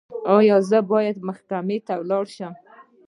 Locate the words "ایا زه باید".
0.37-1.17